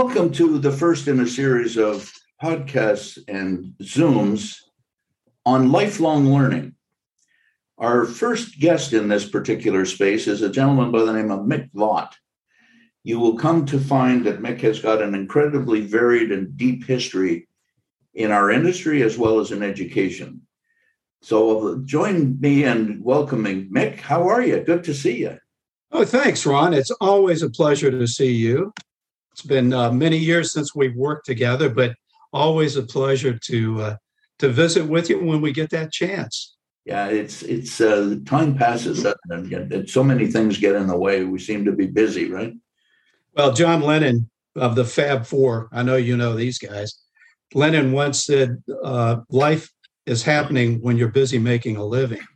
[0.00, 4.60] Welcome to the first in a series of podcasts and Zooms
[5.44, 6.76] on lifelong learning.
[7.78, 11.72] Our first guest in this particular space is a gentleman by the name of Mick
[11.72, 12.12] Vaught.
[13.02, 17.48] You will come to find that Mick has got an incredibly varied and deep history
[18.14, 20.42] in our industry as well as in education.
[21.22, 23.98] So join me in welcoming Mick.
[23.98, 24.60] How are you?
[24.60, 25.38] Good to see you.
[25.90, 26.72] Oh, thanks, Ron.
[26.72, 28.72] It's always a pleasure to see you.
[29.38, 31.94] It's been uh, many years since we've worked together, but
[32.32, 33.96] always a pleasure to uh,
[34.40, 36.56] to visit with you when we get that chance.
[36.84, 41.22] Yeah, it's it's uh, time passes and, so many things get in the way.
[41.22, 42.52] We seem to be busy, right?
[43.36, 46.92] Well, John Lennon of the Fab Four, I know you know these guys.
[47.54, 49.70] Lennon once said, uh, "Life
[50.04, 52.26] is happening when you're busy making a living,"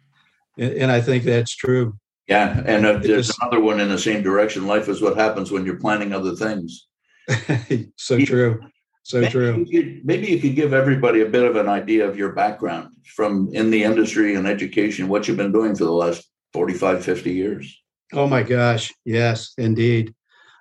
[0.56, 1.98] and, and I think that's true.
[2.28, 4.68] Yeah, and uh, there's another one in the same direction.
[4.68, 6.86] Life is what happens when you're planning other things.
[7.96, 8.60] so true.
[9.04, 9.64] So maybe true.
[9.66, 12.94] You could, maybe you could give everybody a bit of an idea of your background
[13.14, 17.32] from in the industry and education, what you've been doing for the last 45, 50
[17.32, 17.82] years.
[18.12, 18.92] Oh my gosh.
[19.04, 20.14] Yes, indeed.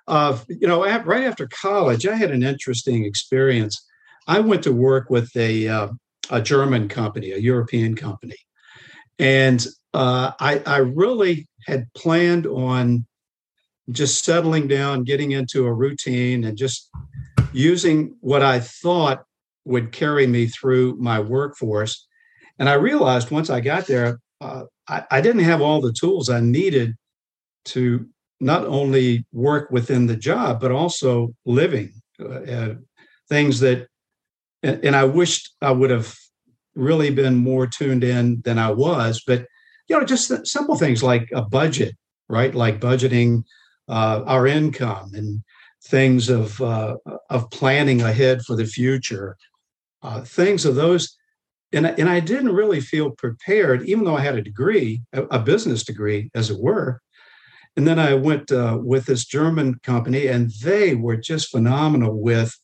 [0.08, 3.86] Uh, you know, right after college, I had an interesting experience.
[4.26, 5.88] I went to work with a, uh,
[6.30, 8.36] a German company, a European company.
[9.18, 13.06] And uh, I, I really had planned on
[13.90, 16.90] just settling down, getting into a routine, and just
[17.52, 19.24] using what I thought
[19.64, 22.06] would carry me through my workforce.
[22.58, 26.28] And I realized once I got there, uh, I, I, didn't have all the tools
[26.28, 26.94] I needed
[27.66, 28.06] to
[28.40, 32.74] not only work within the job, but also living uh, uh
[33.28, 33.86] things that,
[34.64, 36.16] and, and I wished I would have
[36.74, 39.22] really been more tuned in than I was.
[39.24, 39.46] But
[39.88, 41.94] you know, just simple things like a budget,
[42.28, 42.54] right?
[42.54, 43.44] Like budgeting
[43.92, 45.42] uh, our income and
[45.84, 46.96] things of uh,
[47.28, 49.36] of planning ahead for the future,
[50.02, 51.16] uh, things of those.
[51.74, 55.84] And, and I didn't really feel prepared, even though I had a degree, a, business
[55.84, 57.00] degree, as it were.
[57.78, 62.54] And then I went uh, with this German company, and they were just phenomenal with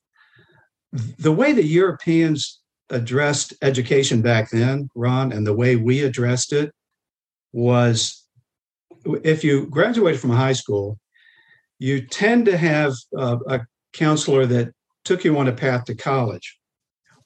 [0.92, 6.70] the way the Europeans addressed education back then, Ron, and the way we addressed it
[7.52, 8.26] was
[9.24, 10.98] if you graduated from high school,
[11.78, 13.60] you tend to have uh, a
[13.92, 14.72] counselor that
[15.04, 16.58] took you on a path to college.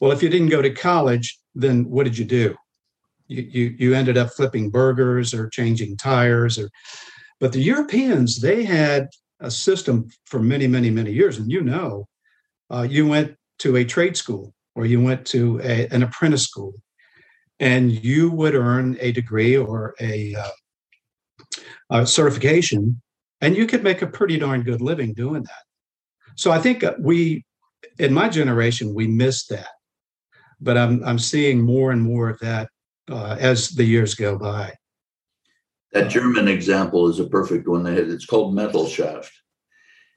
[0.00, 2.56] Well, if you didn't go to college, then what did you do?
[3.28, 6.70] You, you, you ended up flipping burgers or changing tires or
[7.42, 9.08] but the Europeans, they had
[9.40, 11.38] a system for many, many, many years.
[11.38, 12.06] And you know,
[12.70, 16.74] uh, you went to a trade school or you went to a, an apprentice school
[17.58, 20.50] and you would earn a degree or a, uh,
[21.90, 23.02] a certification,
[23.42, 25.64] and you could make a pretty darn good living doing that.
[26.36, 27.44] So I think uh, we,
[27.98, 29.68] in my generation, we missed that,
[30.60, 32.70] but I'm I'm seeing more and more of that
[33.10, 34.72] uh, as the years go by.
[35.92, 37.86] That German example is a perfect one.
[37.86, 39.28] It's called Mittelstand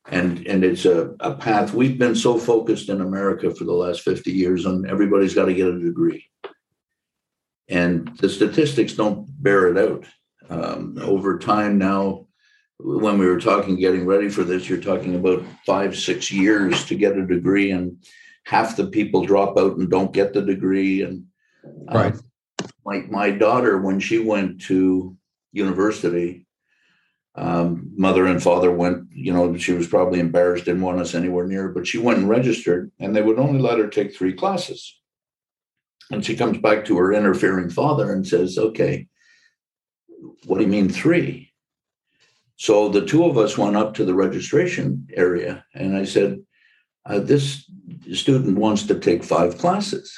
[0.07, 4.01] and and it's a, a path we've been so focused in america for the last
[4.01, 6.25] 50 years on everybody's got to get a degree
[7.67, 10.05] and the statistics don't bear it out
[10.49, 12.24] um, over time now
[12.79, 16.95] when we were talking getting ready for this you're talking about five six years to
[16.95, 17.97] get a degree and
[18.45, 21.01] half the people drop out and don't get the degree.
[21.01, 21.25] And
[21.89, 22.15] uh, right.
[22.85, 25.17] my, my daughter when she went to
[25.51, 26.45] university
[27.35, 31.45] um, mother and father went you know she was probably embarrassed didn't want us anywhere
[31.45, 34.99] near but she went and registered and they would only let her take three classes.
[36.11, 39.07] And she comes back to her interfering father and says, Okay,
[40.45, 41.44] what do you mean three?
[42.57, 46.41] So the two of us went up to the registration area and I said,
[47.05, 47.69] uh, This
[48.13, 50.13] student wants to take five classes.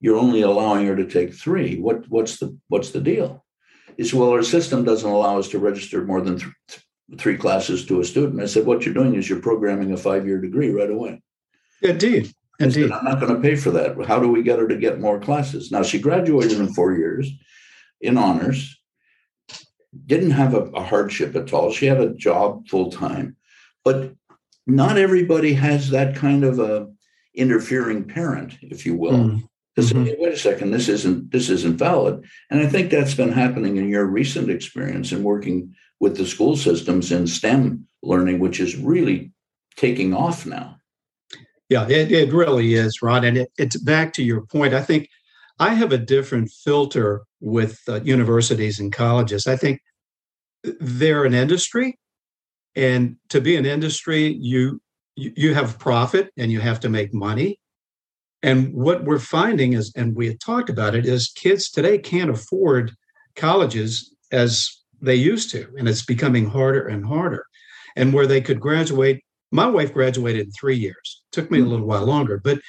[0.00, 1.78] You're only allowing her to take three.
[1.78, 3.44] What, what's, the, what's the deal?
[3.96, 6.84] He said, Well, our system doesn't allow us to register more than th-
[7.18, 8.40] three classes to a student.
[8.40, 11.22] I said, What you're doing is you're programming a five year degree right away.
[11.82, 12.32] Indeed.
[12.58, 12.88] Indeed.
[12.88, 13.96] Said, I'm not going to pay for that.
[14.06, 15.70] How do we get her to get more classes?
[15.70, 17.30] Now, she graduated in four years
[18.00, 18.79] in honors,
[20.06, 21.70] didn't have a, a hardship at all.
[21.72, 23.36] She had a job full time,
[23.84, 24.14] but
[24.66, 26.88] not everybody has that kind of a
[27.34, 29.12] interfering parent, if you will.
[29.12, 29.42] Mm.
[29.76, 30.22] To say, mm-hmm.
[30.22, 32.24] wait a second, this isn't this isn't valid.
[32.50, 36.56] And I think that's been happening in your recent experience in working with the school
[36.56, 39.32] systems in STEM learning, which is really
[39.76, 40.76] taking off now.
[41.68, 43.24] Yeah, it, it really is, Ron.
[43.24, 44.74] And it, it's back to your point.
[44.74, 45.08] I think
[45.60, 49.46] I have a different filter with uh, universities and colleges.
[49.46, 49.80] I think
[50.80, 51.96] they're an industry
[52.76, 54.80] And to be an industry, you
[55.16, 57.58] you have profit and you have to make money.
[58.42, 62.30] And what we're finding is, and we had talked about it, is kids today can't
[62.30, 62.92] afford
[63.36, 64.70] colleges as
[65.02, 67.44] they used to, and it's becoming harder and harder.
[67.96, 69.22] And where they could graduate,
[69.52, 71.22] my wife graduated in three years.
[71.32, 72.60] Took me a little while longer, but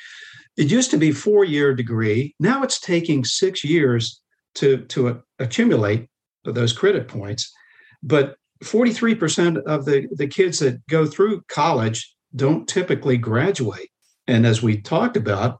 [0.58, 2.36] it used to be four year degree.
[2.40, 4.21] Now it's taking six years
[4.56, 6.08] to to accumulate
[6.44, 7.52] those credit points.
[8.04, 13.90] But 43% of the, the kids that go through college don't typically graduate.
[14.28, 15.60] And as we talked about,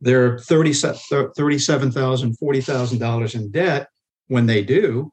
[0.00, 3.88] they're $37,000, $40,000 in debt
[4.28, 5.10] when they do.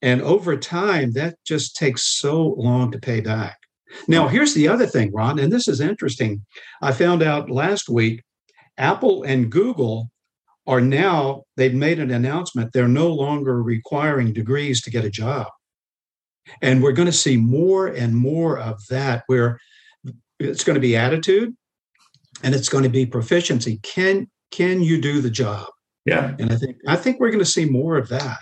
[0.00, 3.58] And over time, that just takes so long to pay back.
[4.06, 6.44] Now, here's the other thing, Ron, and this is interesting.
[6.82, 8.22] I found out last week
[8.76, 10.10] Apple and Google
[10.66, 15.48] are now, they've made an announcement, they're no longer requiring degrees to get a job.
[16.62, 19.58] And we're going to see more and more of that where
[20.38, 21.54] it's going to be attitude
[22.42, 23.78] and it's going to be proficiency.
[23.82, 25.66] Can can you do the job?
[26.04, 26.34] Yeah.
[26.38, 28.38] And I think I think we're going to see more of that.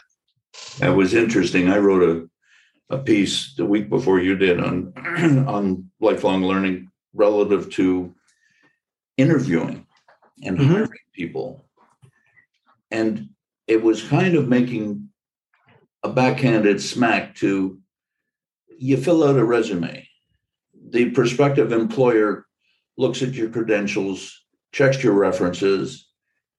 [0.79, 1.71] That was interesting.
[1.71, 2.29] I wrote
[2.91, 4.93] a, a piece the week before you did on
[5.49, 8.15] on lifelong learning relative to
[9.17, 9.87] interviewing
[10.43, 10.73] and mm-hmm.
[10.73, 11.65] hiring people.
[12.93, 13.31] And
[13.67, 15.09] it was kind of making
[16.03, 17.79] a backhanded smack to
[18.69, 20.07] you fill out a resume.
[20.91, 22.47] The prospective employer
[22.99, 26.09] looks at your credentials, checks your references,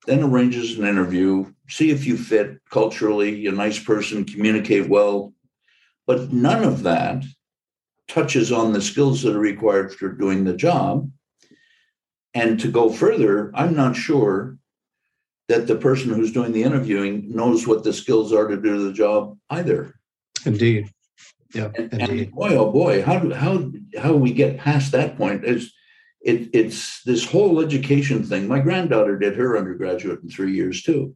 [0.07, 5.33] then arranges an interview, see if you fit culturally, you're a nice person, communicate well.
[6.07, 7.23] But none of that
[8.07, 11.11] touches on the skills that are required for doing the job.
[12.33, 14.57] And to go further, I'm not sure
[15.53, 18.93] that the person who's doing the interviewing knows what the skills are to do the
[18.93, 19.93] job either.
[20.45, 20.89] Indeed.
[21.53, 21.69] Yeah.
[21.75, 23.71] And, and boy, oh boy, how do how
[24.01, 25.71] how we get past that point is
[26.21, 28.47] it, it's this whole education thing.
[28.47, 31.15] My granddaughter did her undergraduate in three years too.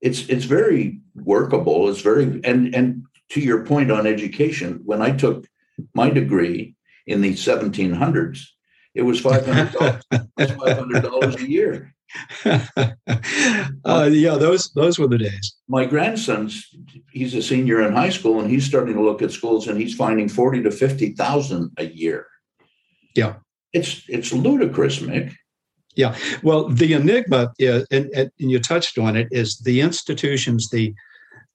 [0.00, 1.88] It's it's very workable.
[1.88, 5.48] It's very and and to your point on education, when I took
[5.94, 6.76] my degree
[7.08, 8.46] in the 1700s,
[8.94, 10.02] it was five hundred dollars.
[10.10, 11.93] five hundred dollars a year.
[12.44, 15.54] uh, yeah, those those were the days.
[15.68, 16.64] My grandson's
[17.10, 19.94] he's a senior in high school, and he's starting to look at schools, and he's
[19.94, 22.26] finding forty to fifty thousand a year.
[23.16, 23.34] Yeah,
[23.72, 25.34] it's it's ludicrous, Mick.
[25.96, 30.94] Yeah, well, the enigma is, and, and you touched on it, is the institutions, the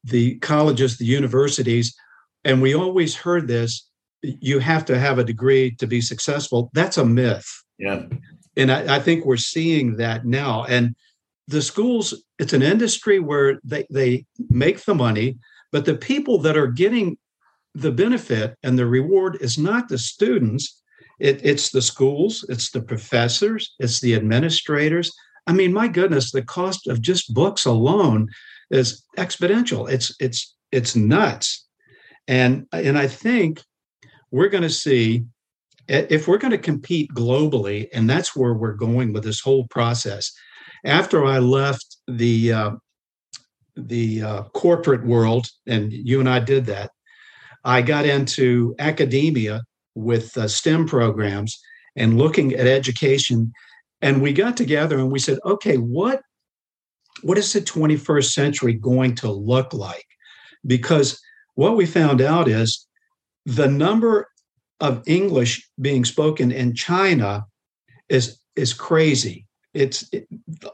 [0.04, 1.96] the colleges, the universities,
[2.44, 3.90] and we always heard this
[4.22, 6.70] you have to have a degree to be successful.
[6.74, 7.48] That's a myth.
[7.78, 8.04] Yeah.
[8.58, 10.66] And I, I, think we're seeing that now.
[10.66, 10.96] And
[11.48, 15.38] the schools, it's an industry where they, they make the money,
[15.72, 17.18] but the people that are getting
[17.76, 20.82] the benefit and the reward is not the students,
[21.20, 25.12] it, it's the schools, it's the professors, it's the administrators.
[25.48, 28.30] I mean, my goodness, the cost of just books alone
[28.72, 29.90] is exponential.
[29.90, 31.66] It's it's it's nuts.
[32.28, 33.64] And and I think
[34.32, 35.26] we're going to see
[35.90, 40.32] if we're going to compete globally, and that's where we're going with this whole process.
[40.86, 42.72] After I left the uh,
[43.76, 46.92] the uh, corporate world, and you and I did that,
[47.64, 49.64] I got into academia
[49.96, 51.60] with uh, STEM programs
[51.96, 53.52] and looking at education.
[54.02, 56.22] And we got together and we said, okay, what
[57.22, 60.06] what is the 21st century going to look like?
[60.66, 61.20] Because
[61.56, 62.88] what we found out is
[63.46, 64.30] the number
[64.80, 67.46] of English being spoken in China
[68.08, 69.46] is is crazy.
[69.74, 70.28] It's it,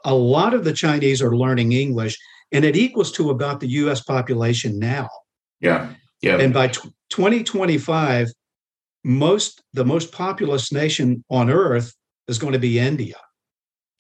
[0.04, 2.18] a lot of the Chinese are learning English,
[2.52, 4.02] and it equals to about the U.S.
[4.02, 5.10] population now.
[5.60, 6.38] Yeah, yeah.
[6.38, 8.30] And by t- 2025,
[9.04, 11.94] most the most populous nation on earth
[12.28, 13.18] is going to be India.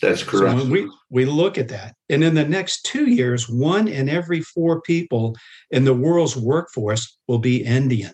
[0.01, 0.59] That's correct.
[0.59, 4.41] So we we look at that, and in the next two years, one in every
[4.41, 5.35] four people
[5.71, 8.13] in the world's workforce will be Indian.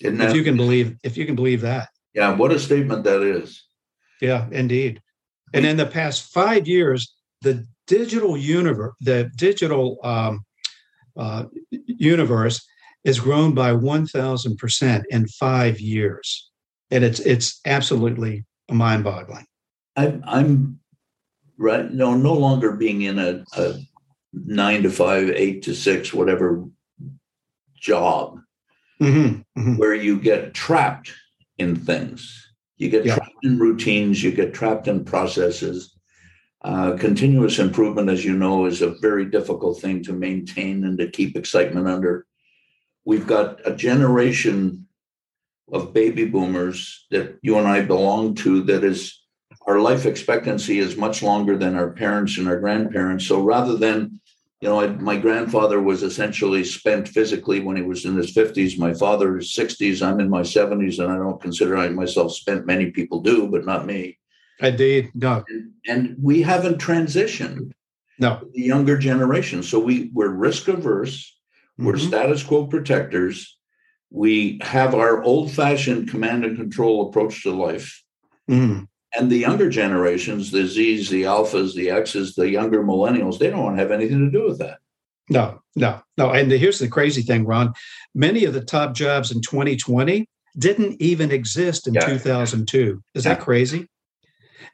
[0.00, 1.88] That, if you can believe, if you can believe that.
[2.14, 3.62] Yeah, what a statement that is.
[4.20, 5.00] Yeah, indeed.
[5.52, 10.44] And in the past five years, the digital universe, the digital um,
[11.16, 11.44] uh,
[11.86, 12.66] universe,
[13.04, 16.50] has grown by one thousand percent in five years,
[16.90, 19.46] and it's it's absolutely mind-boggling.
[19.96, 20.80] I'm I'm
[21.58, 23.74] right no no longer being in a, a
[24.32, 26.64] nine to five, eight to six, whatever
[27.74, 28.38] job
[29.00, 29.76] mm-hmm, mm-hmm.
[29.76, 31.12] where you get trapped
[31.58, 32.52] in things.
[32.76, 33.16] You get yeah.
[33.16, 35.96] trapped in routines, you get trapped in processes.
[36.62, 41.10] Uh, continuous improvement, as you know, is a very difficult thing to maintain and to
[41.10, 42.26] keep excitement under.
[43.04, 44.86] We've got a generation
[45.72, 49.20] of baby boomers that you and I belong to that is
[49.66, 53.26] our life expectancy is much longer than our parents and our grandparents.
[53.26, 54.20] So rather than,
[54.60, 58.78] you know, I, my grandfather was essentially spent physically when he was in his 50s.
[58.78, 60.06] My father is 60s.
[60.06, 62.66] I'm in my 70s, and I don't consider I myself spent.
[62.66, 64.18] Many people do, but not me.
[64.60, 65.44] Indeed, no.
[65.48, 67.72] And, and we haven't transitioned.
[68.18, 68.46] No.
[68.52, 69.62] The younger generation.
[69.62, 71.34] So we, we're risk averse.
[71.78, 72.08] We're mm-hmm.
[72.08, 73.56] status quo protectors.
[74.10, 78.02] We have our old fashioned command and control approach to life.
[78.50, 78.88] Mm.
[79.16, 83.64] And the younger generations, the Zs, the Alphas, the Xs, the younger millennials, they don't
[83.64, 84.78] want to have anything to do with that.
[85.28, 86.30] No, no, no.
[86.30, 87.72] And here's the crazy thing, Ron.
[88.14, 90.26] Many of the top jobs in 2020
[90.58, 92.06] didn't even exist in yeah.
[92.06, 93.02] 2002.
[93.14, 93.34] Is yeah.
[93.34, 93.88] that crazy?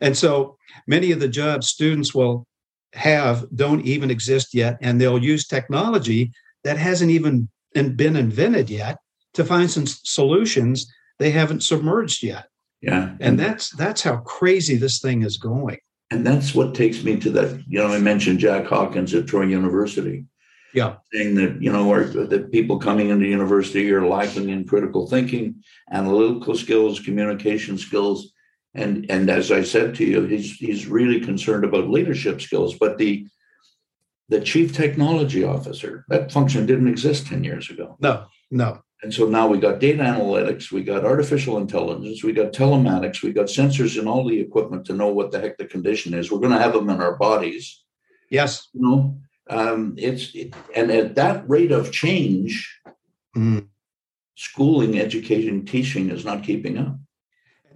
[0.00, 2.46] And so many of the jobs students will
[2.94, 4.78] have don't even exist yet.
[4.80, 6.32] And they'll use technology
[6.64, 8.98] that hasn't even been invented yet
[9.34, 12.46] to find some solutions they haven't submerged yet.
[12.82, 13.16] Yeah.
[13.20, 15.78] And that's that's how crazy this thing is going.
[16.10, 17.62] And that's what takes me to that.
[17.66, 20.24] You know, I mentioned Jack Hawkins at Troy University.
[20.72, 20.96] Yeah.
[21.12, 26.54] Saying that, you know, that people coming into university are lacking in critical thinking, analytical
[26.54, 28.32] skills, communication skills.
[28.74, 32.76] And and as I said to you, he's he's really concerned about leadership skills.
[32.78, 33.26] But the
[34.28, 37.96] the chief technology officer, that function didn't exist 10 years ago.
[38.00, 38.82] No, no.
[39.06, 43.32] And so now we got data analytics, we got artificial intelligence, we got telematics, we
[43.32, 46.28] got sensors in all the equipment to know what the heck the condition is.
[46.28, 47.84] We're going to have them in our bodies.
[48.32, 48.66] Yes.
[48.72, 52.80] You know, um, it's it, and at that rate of change,
[53.36, 53.68] mm.
[54.34, 56.98] schooling, education, teaching is not keeping up.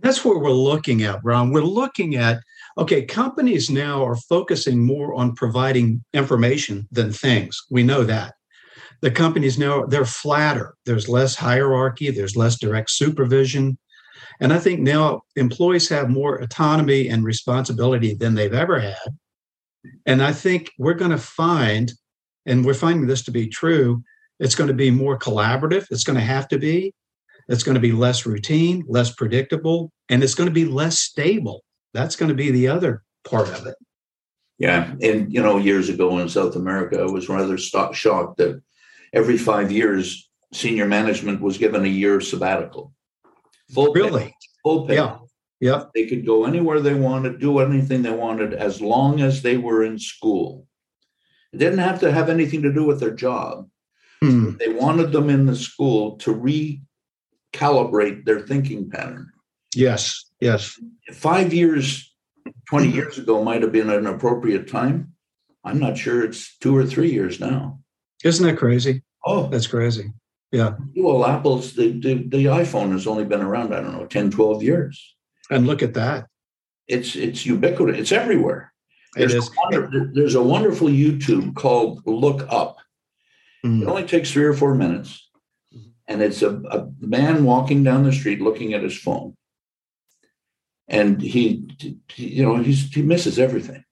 [0.03, 1.53] That's what we're looking at, Ron.
[1.53, 2.41] We're looking at
[2.77, 7.57] okay, companies now are focusing more on providing information than things.
[7.71, 8.35] We know that
[9.03, 10.75] the companies now they're flatter.
[10.87, 12.11] There's less hierarchy.
[12.11, 13.79] There's less direct supervision.
[14.41, 19.09] And i think now employees have more autonomy and responsibility than they've ever had.
[20.07, 21.93] And i think we're going to find
[22.47, 24.03] and we're finding this to be true
[24.41, 25.87] it's going to be more collaborative.
[25.91, 26.95] It's going to have to be.
[27.49, 31.63] It's going to be less routine less predictable and it's going to be less stable.
[31.93, 33.77] That's going to be the other part of it.
[34.59, 38.63] Yeah and you know years ago in south america i was rather shocked that
[39.13, 42.93] every five years, senior management was given a year sabbatical.
[43.73, 44.25] Full really?
[44.25, 44.95] Pay, full pay.
[44.95, 45.19] Yeah.
[45.61, 45.85] Yeah.
[45.95, 49.85] They could go anywhere they wanted, do anything they wanted, as long as they were
[49.85, 50.67] in school.
[51.53, 53.69] It didn't have to have anything to do with their job.
[54.23, 54.57] Hmm.
[54.59, 56.35] They wanted them in the school to
[57.55, 59.31] recalibrate their thinking pattern.
[59.75, 60.25] Yes.
[60.41, 60.79] Yes.
[61.13, 62.15] Five years,
[62.69, 65.13] 20 years ago might have been an appropriate time.
[65.65, 67.80] I'm not sure it's two or three years now.
[68.25, 69.03] Isn't that crazy?
[69.25, 70.13] Oh, that's crazy.
[70.53, 70.75] Yeah.
[70.97, 74.63] Well, Apple's the, the, the iPhone has only been around, I don't know, 10, 12
[74.63, 75.15] years.
[75.51, 76.27] And look at that.
[76.89, 77.99] It's it's ubiquitous.
[77.99, 78.73] It's everywhere.
[79.15, 79.51] There's, it is.
[79.57, 82.79] Wonder, there's a wonderful YouTube called Look Up.
[83.65, 83.83] Mm.
[83.83, 85.29] It only takes three or four minutes.
[86.09, 89.37] And it's a, a man walking down the street looking at his phone.
[90.89, 93.85] And he, he you know, he's, he misses everything.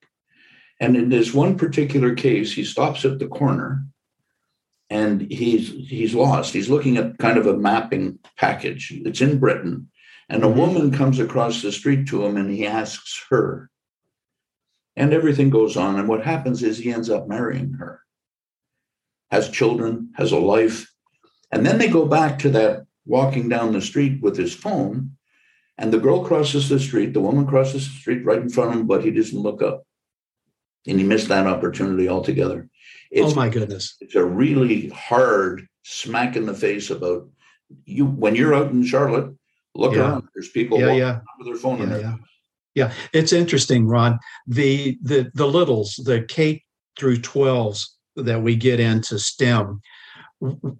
[0.80, 3.84] And in this one particular case, he stops at the corner
[4.90, 6.54] and he's he's lost.
[6.54, 8.92] He's looking at kind of a mapping package.
[9.04, 9.90] It's in Britain,
[10.28, 10.58] and a mm-hmm.
[10.58, 13.70] woman comes across the street to him, and he asks her,
[14.96, 15.98] and everything goes on.
[15.98, 18.02] And what happens is he ends up marrying her,
[19.30, 20.90] has children, has a life,
[21.52, 25.12] and then they go back to that walking down the street with his phone,
[25.78, 28.80] and the girl crosses the street, the woman crosses the street right in front of
[28.80, 29.86] him, but he doesn't look up,
[30.86, 32.68] and he missed that opportunity altogether.
[33.10, 33.96] It's, oh my goodness!
[34.00, 37.28] It's a really hard smack in the face about
[37.84, 39.34] you when you're out in Charlotte.
[39.74, 40.00] Look yeah.
[40.00, 40.28] around.
[40.34, 41.20] There's people yeah, yeah.
[41.38, 42.16] with their phone yeah, in their yeah.
[42.74, 44.18] yeah, it's interesting, Ron.
[44.46, 46.62] The the the littles, the K
[46.98, 47.84] through 12s
[48.16, 49.80] that we get into STEM,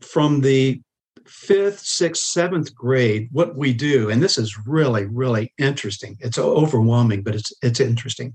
[0.00, 0.83] from the
[1.29, 6.17] fifth, sixth, seventh grade, what we do, and this is really, really interesting.
[6.21, 8.35] It's overwhelming, but it's it's interesting.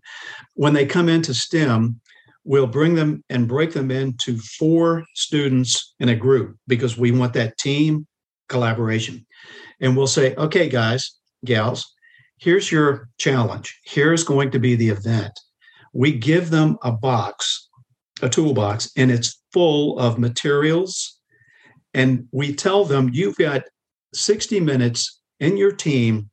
[0.56, 2.00] When they come into STEM,
[2.44, 7.34] we'll bring them and break them into four students in a group because we want
[7.34, 8.08] that team
[8.50, 9.26] collaboration.
[9.80, 11.12] And we'll say, okay, guys,
[11.46, 11.94] gals,
[12.38, 13.80] here's your challenge.
[13.86, 15.34] Here's going to be the event.
[15.94, 17.70] We give them a box,
[18.22, 21.13] a toolbox, and it's full of materials.
[21.94, 23.64] And we tell them, you've got
[24.14, 26.30] 60 minutes in your team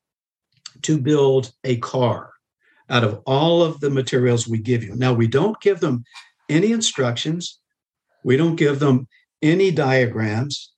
[0.83, 2.33] to build a car
[2.89, 4.95] out of all of the materials we give you.
[4.97, 6.05] Now, we don't give them
[6.49, 7.59] any instructions,
[8.25, 9.07] we don't give them
[9.43, 10.73] any diagrams,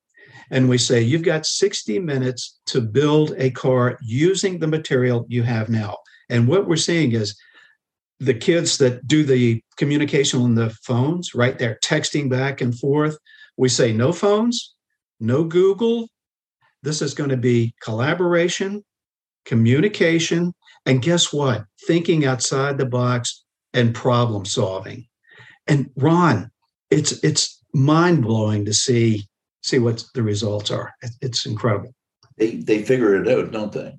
[0.51, 5.43] and we say, You've got 60 minutes to build a car using the material you
[5.43, 5.97] have now.
[6.29, 7.37] And what we're seeing is
[8.21, 11.59] the kids that do the communication on the phones, right?
[11.59, 13.17] They're texting back and forth.
[13.56, 14.75] We say, No phones,
[15.21, 16.09] no Google.
[16.82, 18.85] This is going to be collaboration,
[19.44, 20.52] communication,
[20.85, 21.64] and guess what?
[21.87, 25.06] Thinking outside the box and problem solving.
[25.66, 26.50] And Ron,
[26.90, 29.28] it's it's mind blowing to see
[29.62, 30.92] see what the results are.
[31.21, 31.94] It's incredible.
[32.37, 33.94] They they figure it out, don't they?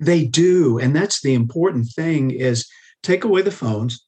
[0.00, 2.68] They do, and that's the important thing is
[3.02, 4.04] take away the phones,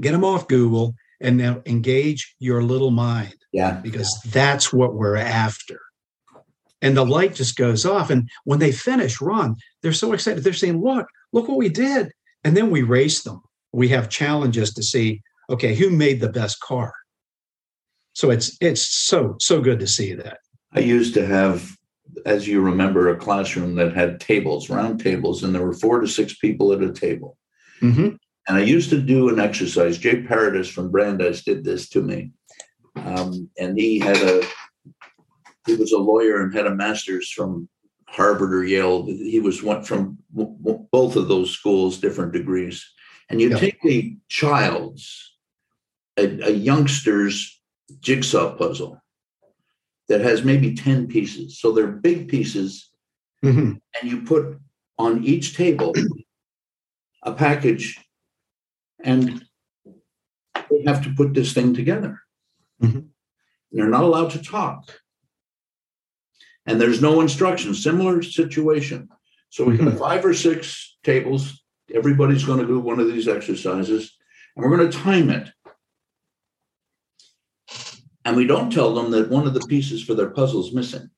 [0.00, 3.34] get them off Google, and now engage your little mind.
[3.52, 3.72] Yeah.
[3.82, 5.80] Because that's what we're after.
[6.82, 8.10] And the light just goes off.
[8.10, 10.44] And when they finish, Ron, they're so excited.
[10.44, 12.10] They're saying, look, look what we did.
[12.42, 13.42] And then we race them.
[13.72, 16.92] We have challenges to see, okay, who made the best car?
[18.14, 20.38] So it's it's so so good to see that.
[20.72, 21.76] I used to have,
[22.26, 26.08] as you remember, a classroom that had tables, round tables, and there were four to
[26.08, 27.36] six people at a table.
[27.80, 28.08] Mm-hmm.
[28.48, 29.98] And I used to do an exercise.
[29.98, 32.32] Jay Paradis from Brandeis did this to me,
[33.04, 34.42] um, and he had a
[35.66, 37.68] he was a lawyer and had a master's from
[38.06, 39.06] Harvard or Yale.
[39.06, 42.84] He was one from both of those schools, different degrees.
[43.28, 43.58] And you yeah.
[43.58, 45.36] take a child's,
[46.16, 47.60] a, a youngster's
[48.00, 49.00] jigsaw puzzle
[50.08, 51.60] that has maybe 10 pieces.
[51.60, 52.90] So they're big pieces.
[53.44, 53.74] Mm-hmm.
[54.00, 54.58] And you put
[54.98, 55.94] on each table
[57.22, 57.98] a package,
[59.02, 59.44] and
[60.68, 62.20] they have to put this thing together.
[62.82, 63.00] Mm-hmm.
[63.72, 65.00] They're not allowed to talk.
[66.66, 69.08] And there's no instructions, similar situation.
[69.50, 69.88] So we mm-hmm.
[69.88, 71.62] have five or six tables.
[71.92, 74.16] Everybody's going to do one of these exercises,
[74.54, 75.50] and we're going to time it.
[78.24, 81.10] And we don't tell them that one of the pieces for their puzzle is missing.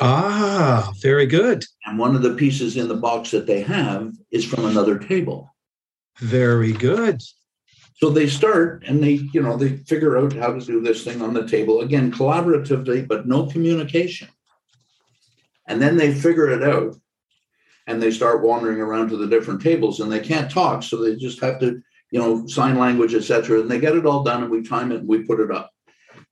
[0.00, 1.64] Ah, very good.
[1.84, 5.54] And one of the pieces in the box that they have is from another table.
[6.18, 7.22] Very good.
[7.94, 11.22] So they start and they, you know, they figure out how to do this thing
[11.22, 14.28] on the table again, collaboratively, but no communication.
[15.68, 16.96] And then they figure it out
[17.86, 20.82] and they start wandering around to the different tables and they can't talk.
[20.82, 23.60] So they just have to, you know, sign language, etc.
[23.60, 25.70] And they get it all done and we time it and we put it up.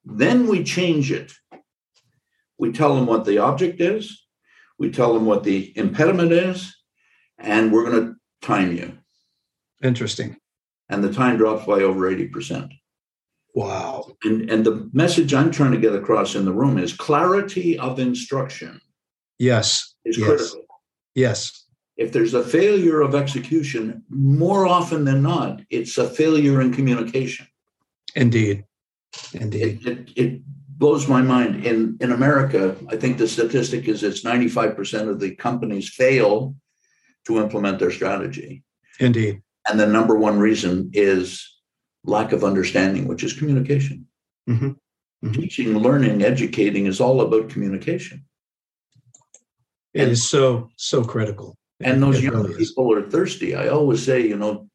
[0.05, 1.33] Then we change it.
[2.59, 4.27] We tell them what the object is,
[4.79, 6.75] we tell them what the impediment is,
[7.38, 8.99] and we're going to time you.
[9.83, 10.37] Interesting.
[10.90, 12.70] And the time drops by over 80%.
[13.55, 14.12] Wow.
[14.24, 17.98] And, and the message I'm trying to get across in the room is clarity of
[17.98, 18.81] instruction.
[19.38, 19.94] Yes.
[20.05, 20.26] Is yes.
[20.26, 20.64] critical.
[21.14, 21.64] Yes.
[21.96, 27.46] If there's a failure of execution, more often than not, it's a failure in communication.
[28.14, 28.64] Indeed.
[29.35, 29.87] Indeed.
[29.87, 30.42] It, it, it,
[30.81, 31.66] blows my mind.
[31.66, 36.57] In, in America, I think the statistic is it's 95% of the companies fail
[37.26, 38.64] to implement their strategy.
[38.98, 39.42] Indeed.
[39.70, 41.46] And the number one reason is
[42.04, 44.06] lack of understanding, which is communication.
[44.48, 44.70] Mm-hmm.
[45.24, 45.33] Mm-hmm.
[45.33, 48.24] Teaching, learning, educating is all about communication.
[49.94, 51.56] It and, is so, so critical.
[51.80, 53.54] And those young really people are thirsty.
[53.54, 54.68] I always say, you know,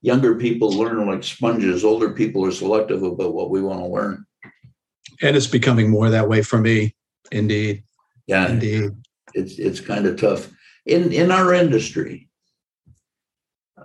[0.00, 1.84] younger people learn like sponges.
[1.84, 4.24] Older people are selective about what we want to learn.
[5.20, 6.94] And it's becoming more that way for me.
[7.32, 7.84] Indeed.
[8.26, 8.48] Yeah.
[8.48, 8.92] Indeed.
[9.34, 10.50] It's it's kind of tough.
[10.86, 12.27] In in our industry,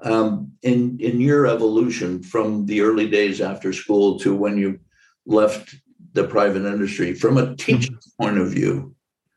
[0.04, 4.80] um, in in your evolution from the early days after school to when you
[5.26, 5.76] left
[6.14, 8.24] the private industry, from a teaching mm-hmm.
[8.24, 8.94] point of view,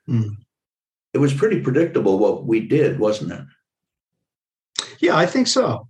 [0.08, 0.30] mm.
[1.14, 3.44] it was pretty predictable what we did, wasn't it?
[5.00, 5.88] Yeah, I think so.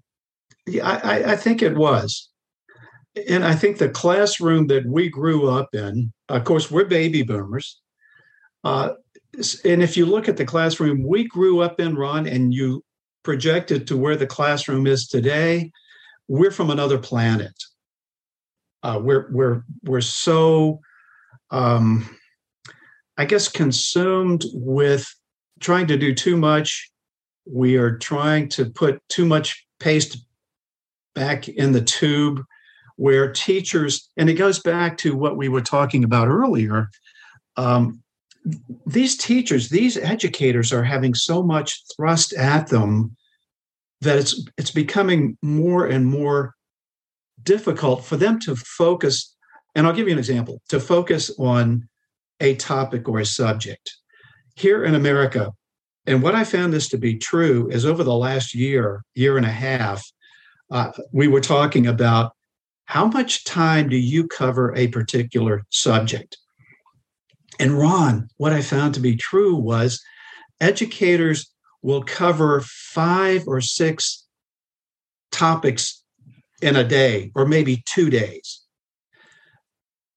[0.66, 2.28] Yeah, I, I think it was.
[3.28, 7.80] And I think the classroom that we grew up in, of course, we're baby boomers.
[8.62, 8.90] Uh,
[9.64, 12.82] and if you look at the classroom we grew up in, Ron, and you
[13.26, 15.72] project it to where the classroom is today,
[16.28, 17.52] we're from another planet.
[18.84, 20.80] Uh, we're we're we're so,
[21.50, 22.08] um,
[23.18, 25.12] I guess, consumed with
[25.58, 26.88] trying to do too much.
[27.44, 30.18] We are trying to put too much paste
[31.16, 32.44] back in the tube
[32.94, 36.90] where teachers, and it goes back to what we were talking about earlier.
[37.56, 38.04] Um,
[38.86, 43.15] these teachers, these educators are having so much thrust at them
[44.06, 46.54] that it's it's becoming more and more
[47.42, 49.34] difficult for them to focus.
[49.74, 51.88] And I'll give you an example to focus on
[52.40, 53.94] a topic or a subject.
[54.54, 55.52] Here in America,
[56.06, 59.44] and what I found this to be true is over the last year, year and
[59.44, 60.02] a half,
[60.70, 62.32] uh, we were talking about
[62.86, 66.38] how much time do you cover a particular subject?
[67.58, 70.02] And Ron, what I found to be true was
[70.60, 71.50] educators
[71.86, 74.26] will cover five or six
[75.30, 76.02] topics
[76.60, 78.62] in a day or maybe two days.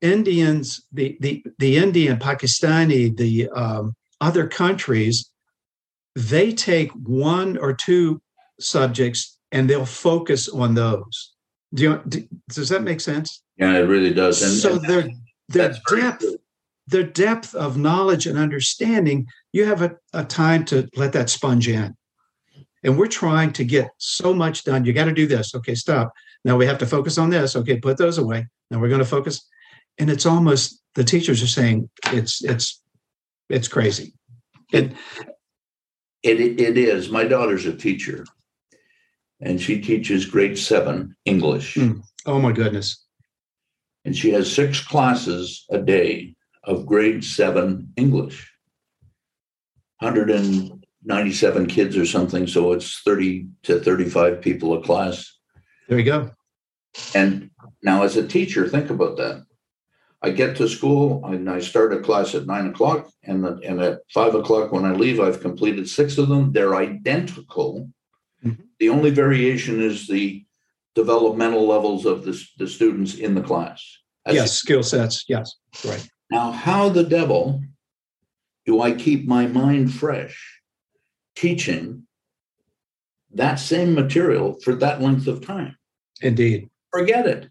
[0.02, 5.30] Indians, the the the Indian, Pakistani, the um, other countries,
[6.16, 8.20] they take one or two
[8.60, 11.34] subjects and they'll focus on those.
[11.76, 13.44] Do you, do, does that make sense?
[13.58, 14.42] Yeah, it really does.
[14.42, 15.08] And, so and their
[15.50, 16.26] their depth,
[16.90, 21.68] their depth of knowledge and understanding, you have a, a time to let that sponge
[21.68, 21.96] in.
[22.84, 24.86] And we're trying to get so much done.
[24.86, 25.54] You got to do this.
[25.54, 26.12] Okay, stop.
[26.46, 27.56] Now we have to focus on this.
[27.56, 28.48] Okay, put those away.
[28.72, 29.46] Now we're going to focus.
[30.00, 32.82] And it's almost the teachers are saying it's it's
[33.50, 34.14] it's crazy.
[34.72, 34.94] It
[36.24, 37.10] it, it is.
[37.10, 38.26] My daughter's a teacher,
[39.42, 41.76] and she teaches grade seven English.
[41.76, 42.02] Mm.
[42.26, 43.06] Oh my goodness!
[44.06, 48.52] And she has six classes a day of grade seven English.
[50.00, 55.38] 197 kids or something, so it's 30 to 35 people a class.
[55.88, 56.32] There you go.
[57.14, 57.52] And
[57.84, 59.46] now, as a teacher, think about that.
[60.22, 63.82] I get to school and I start a class at nine o'clock, and, the, and
[63.82, 66.52] at five o'clock when I leave, I've completed six of them.
[66.52, 67.90] They're identical.
[68.44, 68.64] Mm-hmm.
[68.80, 70.46] The only variation is the
[70.96, 73.82] developmental levels of the, the students in the class.
[74.26, 75.24] That's yes, skill sets.
[75.28, 76.06] Yes, right.
[76.30, 77.62] Now, how the devil
[78.66, 80.62] do I keep my mind fresh
[81.36, 82.04] teaching
[83.34, 85.76] that same material for that length of time?
[86.22, 86.70] Indeed.
[86.92, 87.50] Forget it.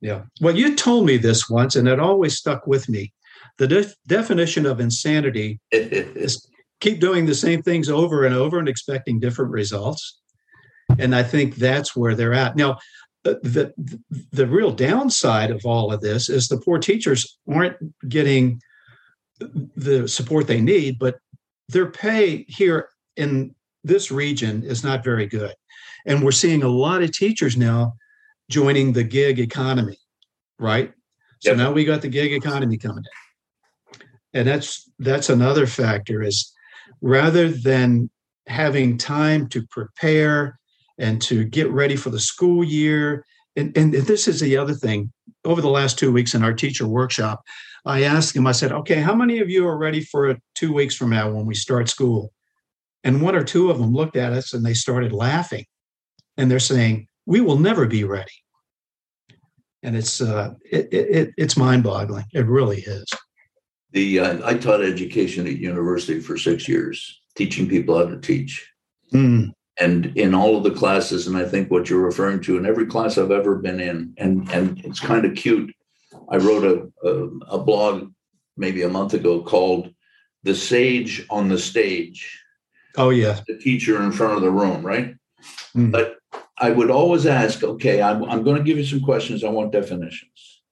[0.00, 0.22] Yeah.
[0.40, 3.12] Well, you told me this once, and it always stuck with me.
[3.58, 6.46] The def- definition of insanity is
[6.80, 10.20] keep doing the same things over and over and expecting different results.
[10.98, 12.56] And I think that's where they're at.
[12.56, 12.78] Now,
[13.24, 13.72] the,
[14.32, 17.76] the, real downside of all of this is the poor teachers aren't
[18.08, 18.60] getting
[19.40, 21.18] the support they need, but
[21.68, 25.54] their pay here in this region is not very good.
[26.06, 27.94] And we're seeing a lot of teachers now
[28.50, 29.98] joining the gig economy,
[30.58, 30.92] right?
[31.40, 31.58] So yep.
[31.58, 34.00] now we got the gig economy coming in.
[34.34, 36.52] And that's that's another factor is
[37.00, 38.10] rather than
[38.46, 40.58] having time to prepare
[40.98, 43.24] and to get ready for the school year.
[43.56, 45.12] And, and this is the other thing.
[45.44, 47.42] Over the last two weeks in our teacher workshop,
[47.84, 50.94] I asked him, I said, okay, how many of you are ready for two weeks
[50.94, 52.32] from now when we start school?
[53.02, 55.66] And one or two of them looked at us and they started laughing.
[56.36, 58.32] And they're saying, we will never be ready.
[59.82, 62.24] And it's uh, it, it, it's mind-boggling.
[62.32, 63.04] It really is.
[63.92, 68.66] The uh, I taught education at university for six years, teaching people how to teach.
[69.12, 72.66] Mm and in all of the classes and i think what you're referring to in
[72.66, 75.74] every class i've ever been in and and it's kind of cute.
[76.28, 78.10] I wrote a, a, a blog
[78.56, 79.92] maybe a month ago called
[80.42, 82.40] the sage on the stage.
[82.96, 83.40] Oh yeah.
[83.46, 85.16] The teacher in front of the room right?
[85.76, 85.90] Mm.
[85.90, 86.18] but
[86.56, 89.72] i would always ask okay I'm, I'm going to give you some questions i want
[89.72, 90.62] definitions.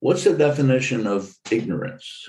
[0.00, 2.28] What's the definition of ignorance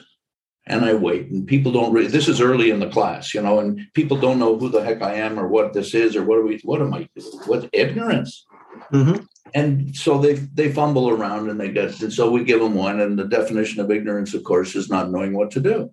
[0.70, 1.30] and I wait.
[1.30, 4.40] And people don't really, this is early in the class, you know, and people don't
[4.40, 6.80] know who the heck I am or what this is or what are we, what
[6.80, 7.10] am I,
[7.48, 8.46] what ignorance.
[8.94, 9.24] Mm-hmm.
[9.56, 13.00] And so they they fumble around and they get, and so we give them one.
[13.00, 15.92] And the definition of ignorance, of course, is not knowing what to do.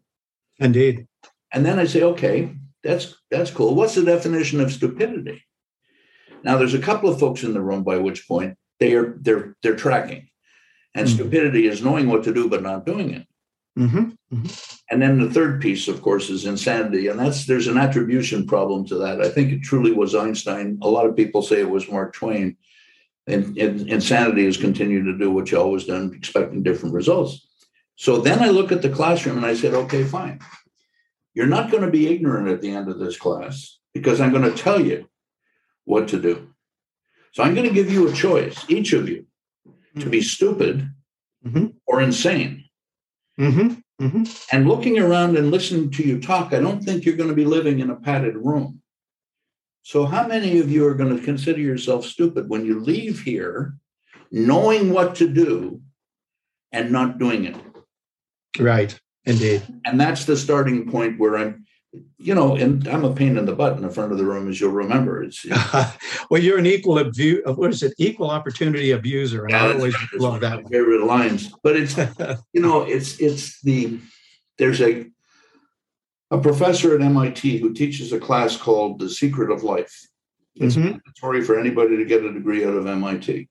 [0.59, 1.07] Indeed.
[1.53, 3.75] And then I say, okay, that's that's cool.
[3.75, 5.43] What's the definition of stupidity?
[6.45, 9.57] Now there's a couple of folks in the room by which point they are they're
[9.63, 10.29] they're tracking.
[10.95, 11.17] And mm-hmm.
[11.17, 13.27] stupidity is knowing what to do but not doing it.
[13.79, 14.37] Mm-hmm.
[14.37, 14.75] Mm-hmm.
[14.91, 18.87] And then the third piece, of course, is insanity, and that's there's an attribution problem
[18.87, 19.21] to that.
[19.21, 20.79] I think it truly was Einstein.
[20.83, 22.57] A lot of people say it was Mark Twain.
[23.29, 27.45] And, and insanity has continued to do what you always done, expecting different results.
[27.97, 30.39] So then I look at the classroom and I said, okay, fine.
[31.35, 34.45] You're not going to be ignorant at the end of this class because I'm going
[34.49, 35.09] to tell you
[35.85, 36.53] what to do.
[37.33, 39.27] So I'm going to give you a choice, each of you,
[39.99, 40.89] to be stupid
[41.45, 41.67] mm-hmm.
[41.85, 42.66] or insane.
[43.39, 44.05] Mm-hmm.
[44.05, 44.25] Mm-hmm.
[44.53, 47.45] And looking around and listening to you talk, I don't think you're going to be
[47.45, 48.83] living in a padded room.
[49.83, 53.75] So, how many of you are going to consider yourself stupid when you leave here
[54.33, 55.81] knowing what to do
[56.73, 57.57] and not doing it?
[58.59, 59.63] Right, indeed.
[59.85, 61.66] And that's the starting point where I'm
[62.19, 64.49] you know, and I'm a pain in the butt in the front of the room,
[64.49, 65.23] as you'll remember.
[65.23, 65.45] It's,
[66.31, 67.95] well, you're an equal abu- what is it?
[67.99, 70.69] Equal opportunity abuser, and yeah, I always love that.
[70.69, 71.97] Favorite lines, but it's
[72.53, 74.01] you know, it's it's the
[74.59, 75.07] there's a
[76.31, 80.09] a professor at MIT who teaches a class called The Secret of Life.
[80.57, 80.91] It's mm-hmm.
[80.91, 83.49] mandatory for anybody to get a degree out of MIT.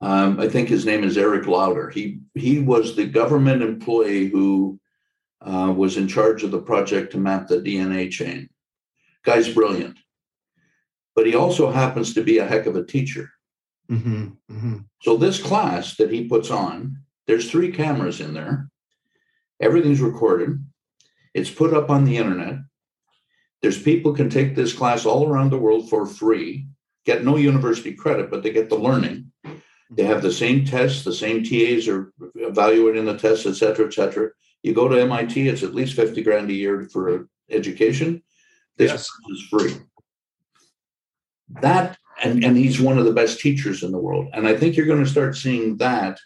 [0.00, 1.90] Um, I think his name is Eric Lander.
[1.90, 4.80] He he was the government employee who
[5.40, 8.48] uh, was in charge of the project to map the DNA chain.
[9.24, 9.98] Guy's brilliant,
[11.14, 13.30] but he also happens to be a heck of a teacher.
[13.90, 14.76] Mm-hmm, mm-hmm.
[15.02, 18.68] So this class that he puts on, there's three cameras in there.
[19.60, 20.64] Everything's recorded.
[21.34, 22.58] It's put up on the internet.
[23.62, 26.66] There's people can take this class all around the world for free,
[27.04, 29.30] get no university credit, but they get the learning.
[29.90, 33.92] They have the same tests, the same TAs are evaluating the tests, et cetera, et
[33.92, 34.30] cetera.
[34.62, 38.22] You go to MIT, it's at least 50 grand a year for education.
[38.76, 39.08] This Yes.
[39.30, 39.74] is free.
[41.62, 44.28] That, and, and he's one of the best teachers in the world.
[44.32, 46.18] And I think you're going to start seeing that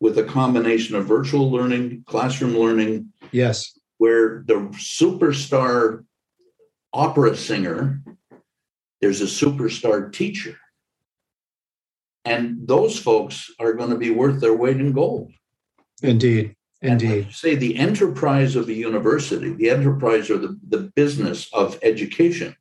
[0.00, 3.78] with a combination of virtual learning, classroom learning, Yes.
[3.98, 6.04] where the superstar
[6.92, 8.02] opera singer,
[9.00, 10.56] there's a superstar teacher.
[12.24, 15.32] And those folks are going to be worth their weight in gold.
[16.02, 16.54] Indeed.
[16.80, 17.26] And Indeed.
[17.26, 22.54] you say the enterprise of the university, the enterprise or the, the business of education,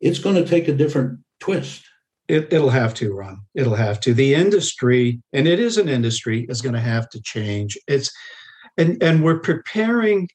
[0.00, 1.84] it's going to take a different twist.
[2.28, 3.40] It, it'll have to run.
[3.54, 4.14] It'll have to.
[4.14, 7.78] The industry, and it is an industry, is going to have to change.
[7.88, 8.10] It's
[8.76, 10.28] and and we're preparing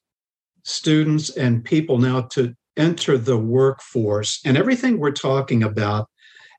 [0.64, 6.08] students and people now to enter the workforce, and everything we're talking about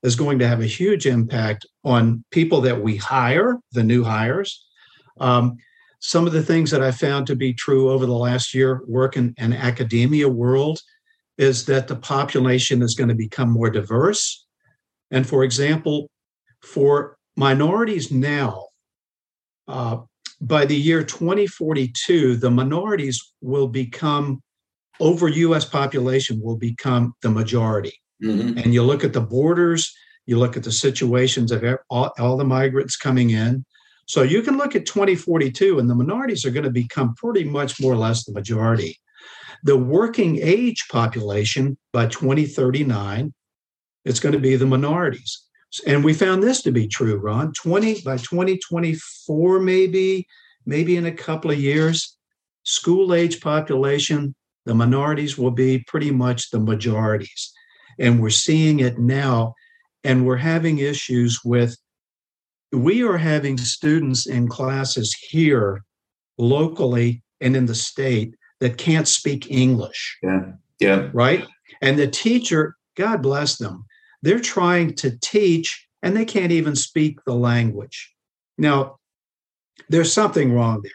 [0.02, 4.66] is going to have a huge impact on people that we hire, the new hires.
[5.18, 5.58] Um,
[6.00, 9.34] some of the things that I found to be true over the last year, working
[9.36, 10.80] in academia world,
[11.38, 14.46] is that the population is going to become more diverse.
[15.10, 16.10] And for example,
[16.62, 18.66] for minorities now,
[19.68, 19.98] uh,
[20.40, 24.40] by the year 2042, the minorities will become
[25.00, 27.94] over US population will become the majority.
[28.22, 28.62] Mhm.
[28.62, 29.92] And you look at the borders,
[30.26, 33.64] you look at the situations of all, all the migrants coming in.
[34.10, 37.80] So you can look at 2042, and the minorities are going to become pretty much
[37.80, 38.98] more or less the majority.
[39.62, 43.32] The working age population by 2039,
[44.04, 45.44] it's going to be the minorities.
[45.86, 47.52] And we found this to be true, Ron.
[47.52, 50.26] 20 by 2024, maybe,
[50.66, 52.16] maybe in a couple of years,
[52.64, 54.34] school age population,
[54.66, 57.52] the minorities will be pretty much the majorities.
[58.00, 59.54] And we're seeing it now.
[60.02, 61.76] And we're having issues with,
[62.72, 65.82] we are having students in classes here
[66.38, 70.52] locally and in the state that can't speak English Yeah.
[70.78, 71.10] Yeah.
[71.12, 71.46] right?
[71.82, 73.84] And the teacher, God bless them,
[74.22, 78.14] they're trying to teach and they can't even speak the language.
[78.58, 78.96] Now,
[79.88, 80.92] there's something wrong there.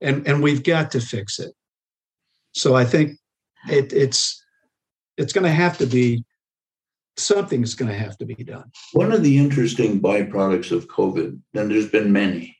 [0.00, 1.52] And, and we've got to fix it.
[2.52, 3.18] So I think
[3.68, 4.42] it, it's
[5.16, 6.24] it's going to have to be
[7.20, 8.70] something's going to have to be done.
[8.92, 12.56] One of the interesting byproducts of COVID, and there's been many,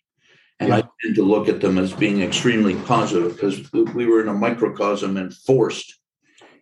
[0.58, 4.28] and I tend to look at them as being extremely positive because we were in
[4.28, 5.98] a microcosm and forced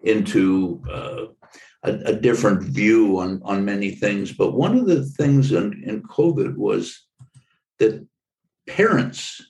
[0.03, 1.25] into uh,
[1.83, 4.33] a, a different view on, on many things.
[4.33, 7.05] But one of the things in, in COVID was
[7.81, 8.07] that
[8.69, 9.43] parents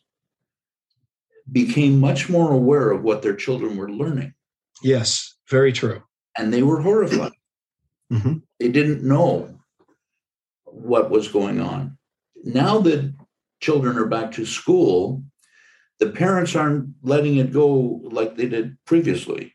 [1.51, 4.35] became much more aware of what their children were learning
[4.83, 6.03] Yes, very true.
[6.37, 7.33] and they were horrified.
[8.13, 8.43] Mhm.
[8.59, 9.61] They didn't know
[10.65, 11.99] what was going on.
[12.45, 13.15] Now that
[13.61, 15.25] children are back to school,
[15.99, 19.53] the parents aren't letting it go like they did previously.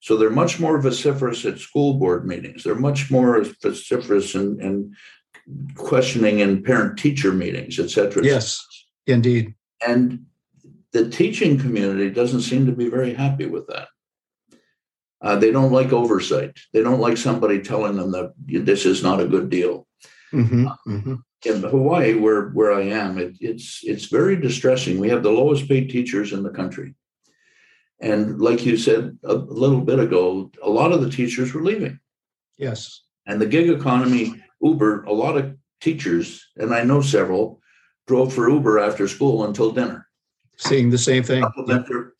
[0.00, 2.62] So they're much more vociferous at school board meetings.
[2.62, 4.94] They're much more vociferous and, and
[5.74, 8.24] questioning in parent teacher meetings, et cetera.
[8.24, 8.64] Yes,
[9.06, 9.54] indeed.
[9.86, 10.26] And
[10.92, 13.88] the teaching community doesn't seem to be very happy with that.
[15.20, 16.56] Uh, they don't like oversight.
[16.72, 19.86] They don't like somebody telling them that this is not a good deal.
[20.32, 21.18] Mhm, mhm.
[21.44, 24.98] In Hawaii, where where I am, it, it's it's very distressing.
[24.98, 26.94] We have the lowest paid teachers in the country,
[28.00, 31.98] and like you said a little bit ago, a lot of the teachers were leaving.
[32.58, 33.02] Yes.
[33.26, 37.60] And the gig economy, Uber, a lot of teachers, and I know several,
[38.06, 40.08] drove for Uber after school until dinner.
[40.56, 41.44] Seeing the same thing.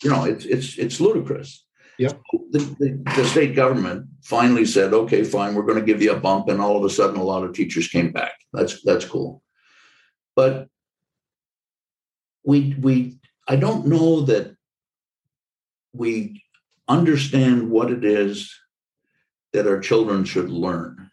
[0.02, 1.64] You know, it's it's it's ludicrous.
[1.98, 2.22] Yep.
[2.52, 6.20] The, the, the state government finally said, okay, fine, we're going to give you a
[6.20, 8.34] bump, and all of a sudden, a lot of teachers came back.
[8.52, 9.42] That's that's cool,
[10.37, 10.68] but
[12.44, 14.54] we we I don't know that
[15.92, 16.42] we
[16.87, 18.54] understand what it is
[19.52, 21.11] that our children should learn.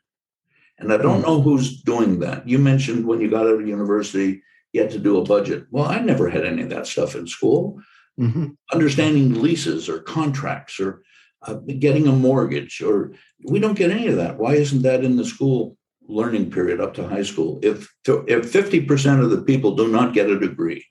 [0.77, 1.25] And I don't hmm.
[1.25, 2.47] know who's doing that.
[2.47, 4.41] You mentioned when you got out of university,
[4.73, 5.65] you had to do a budget.
[5.71, 7.81] Well, I never had any of that stuff in school.
[8.19, 8.55] Mhm.
[8.71, 11.01] Understanding leases or contracts or
[11.41, 13.11] uh, getting a mortgage, or
[13.43, 14.37] we don't get any of that.
[14.37, 17.59] Why isn't that in the school learning period up to high school.
[17.61, 20.85] If if 50% of the people do not get a degree,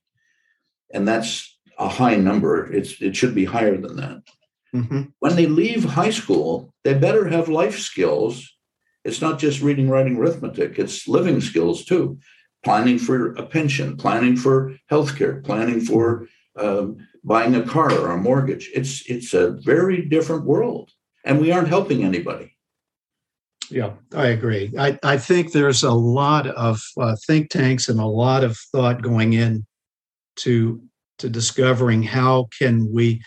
[0.93, 4.23] and that's a high number, it's it should be higher than that.
[4.75, 5.03] Mm-hmm.
[5.21, 8.51] When they leave high school, they better have life skills.
[9.05, 12.19] It's not just reading, writing, arithmetic, it's living skills too.
[12.65, 16.27] Planning for a pension, planning for healthcare, planning for
[16.57, 18.71] um, buying a car or a mortgage.
[18.75, 20.91] It's it's a very different world,
[21.25, 22.57] and we aren't helping anybody.
[23.71, 24.73] Yeah, I agree.
[24.79, 29.03] I, I think there's a lot of uh, think tanks and a lot of thought
[29.03, 29.67] going in
[30.37, 30.83] to
[31.19, 33.23] to discovering how can we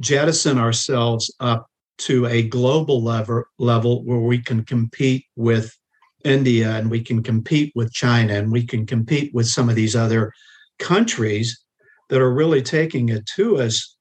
[0.00, 1.66] jettison ourselves up
[1.98, 5.76] to a global level level where we can compete with
[6.24, 9.94] India and we can compete with China and we can compete with some of these
[9.96, 10.32] other
[10.78, 11.62] countries
[12.08, 13.96] that are really taking it to us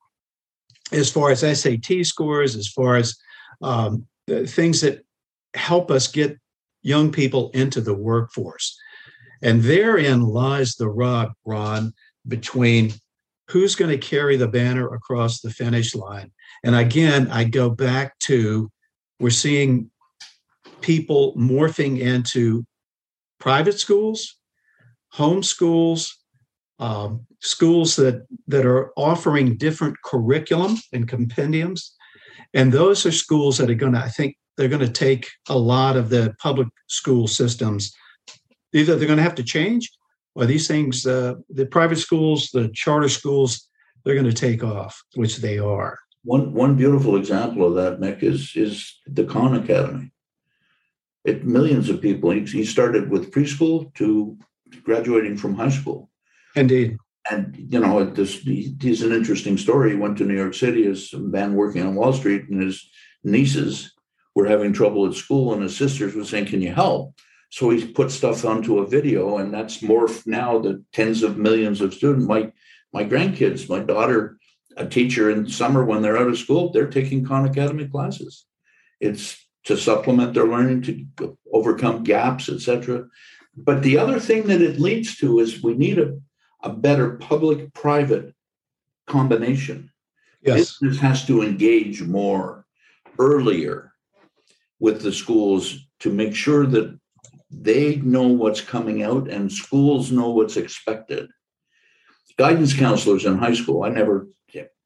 [0.91, 3.15] as far as SAT scores, as far as
[3.61, 5.05] um, things that
[5.53, 6.37] help us get
[6.81, 8.77] young people into the workforce.
[9.41, 11.93] And therein lies the rub, Ron,
[12.27, 12.93] between
[13.49, 16.31] who's going to carry the banner across the finish line.
[16.63, 18.69] And again, I go back to
[19.19, 19.89] we're seeing
[20.81, 22.65] people morphing into
[23.39, 24.37] private schools,
[25.09, 26.20] home schools,
[26.81, 31.95] um, schools that, that are offering different curriculum and compendiums.
[32.53, 35.57] And those are schools that are going to, I think, they're going to take a
[35.57, 37.93] lot of the public school systems.
[38.73, 39.89] Either they're going to have to change,
[40.35, 43.69] or these things, uh, the private schools, the charter schools,
[44.03, 45.97] they're going to take off, which they are.
[46.23, 50.11] One one beautiful example of that, Mick, is is the Khan Academy.
[51.25, 52.29] It millions of people.
[52.31, 54.37] He, he started with preschool to
[54.83, 56.10] graduating from high school.
[56.55, 56.97] Indeed.
[57.29, 59.91] And you know, this he's an interesting story.
[59.91, 62.89] He went to New York City as a man working on Wall Street, and his
[63.23, 63.93] nieces
[64.33, 67.13] were having trouble at school, and his sisters were saying, "Can you help?"
[67.51, 71.79] So he put stuff onto a video, and that's morphed now the tens of millions
[71.79, 72.25] of students.
[72.25, 72.51] My
[72.91, 74.37] my grandkids, my daughter,
[74.77, 78.45] a teacher in summer when they're out of school, they're taking Khan Academy classes.
[78.99, 80.81] It's to supplement their learning,
[81.17, 83.05] to overcome gaps, etc.
[83.55, 86.17] But the other thing that it leads to is we need a,
[86.63, 88.33] a better public-private
[89.07, 89.91] combination.
[90.41, 90.77] Yes.
[90.79, 92.65] Business has to engage more
[93.19, 93.93] earlier
[94.79, 96.97] with the schools to make sure that
[97.51, 101.29] they know what's coming out and schools know what's expected.
[102.37, 104.27] Guidance counselors in high school, I never,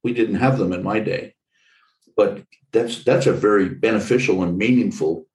[0.04, 1.36] we didn't have them in my day,
[2.18, 5.26] but that's that's a very beneficial and meaningful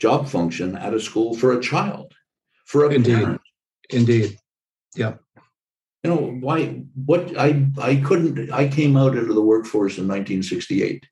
[0.00, 2.14] job function at a school for a child,
[2.64, 3.14] for a Indeed.
[3.14, 3.40] parent.
[3.90, 4.38] Indeed.
[4.96, 5.14] Yeah.
[6.02, 11.06] You know, why what I I couldn't I came out into the workforce in 1968.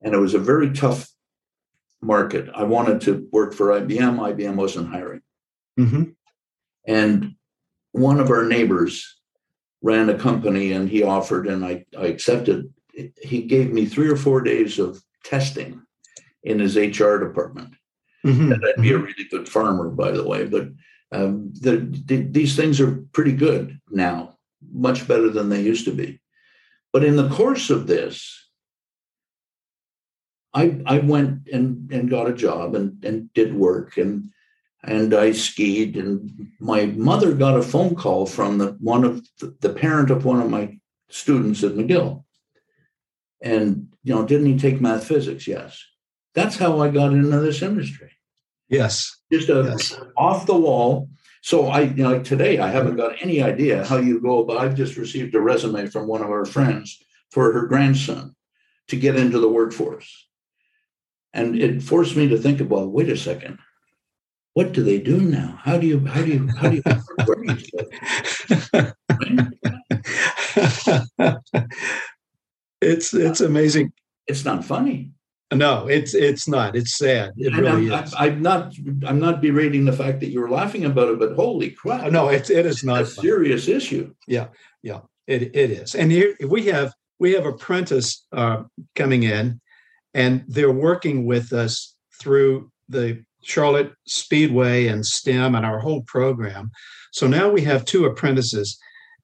[0.00, 1.08] And it was a very tough
[2.00, 2.48] market.
[2.54, 4.18] I wanted to work for IBM.
[4.18, 5.22] IBM wasn't hiring.
[5.78, 6.02] Mm-hmm.
[6.86, 7.34] And
[7.92, 9.18] one of our neighbors
[9.82, 12.72] ran a company and he offered, and I, I accepted.
[13.22, 15.82] He gave me three or four days of testing
[16.42, 17.74] in his HR department.
[18.24, 18.52] Mm-hmm.
[18.52, 19.04] And I'd be a mm-hmm.
[19.04, 20.44] really good farmer, by the way.
[20.44, 20.68] But
[21.10, 24.36] um, the, the, these things are pretty good now,
[24.72, 26.20] much better than they used to be.
[26.92, 28.48] But in the course of this,
[30.54, 34.30] I I went and and got a job and and did work and
[34.82, 39.54] and I skied and my mother got a phone call from the one of the,
[39.60, 40.78] the parent of one of my
[41.10, 42.24] students at McGill.
[43.42, 45.46] And you know, didn't he take math physics?
[45.46, 45.82] Yes.
[46.34, 48.17] That's how I got into this industry.
[48.68, 49.16] Yes.
[49.32, 49.98] Just a yes.
[50.16, 51.08] off the wall.
[51.42, 54.74] So I, you know, today I haven't got any idea how you go but I've
[54.74, 58.34] just received a resume from one of our friends for her grandson
[58.88, 60.26] to get into the workforce.
[61.32, 63.58] And it forced me to think about, wait a second,
[64.54, 65.60] what do they do now?
[65.62, 66.82] How do you how do you how do you
[72.80, 73.92] it's it's amazing.
[74.26, 75.12] It's not funny.
[75.52, 76.76] No, it's it's not.
[76.76, 77.32] It's sad.
[77.38, 78.14] It and really I'm, is.
[78.18, 78.74] I'm not
[79.06, 82.12] I'm not berating the fact that you're laughing about it, but holy crap!
[82.12, 84.12] No, it it is not a serious issue.
[84.26, 84.48] Yeah,
[84.82, 85.94] yeah, it it is.
[85.94, 89.60] And here we have we have apprentice uh, coming in
[90.14, 96.70] and they're working with us through the Charlotte Speedway and STEM and our whole program.
[97.12, 98.78] So now we have two apprentices,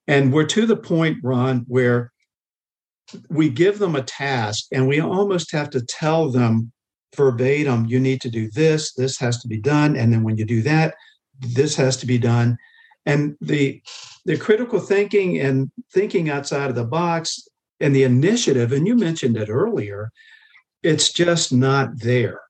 [0.07, 2.13] and we're to the point, Ron, where
[3.29, 6.73] we give them a task and we almost have to tell them
[7.17, 9.97] verbatim, you need to do this, this has to be done.
[9.97, 10.95] And then when you do that,
[11.41, 12.59] this has to be done.
[13.07, 13.83] And the
[14.25, 17.47] the critical thinking and thinking outside of the box
[17.81, 20.11] and the initiative, and you mentioned it earlier,
[20.83, 22.41] it's just not there.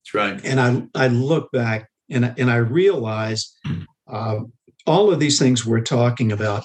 [0.00, 0.44] That's right.
[0.44, 3.56] And I I look back and and I realized
[4.06, 4.40] uh,
[4.86, 6.64] all of these things we're talking about.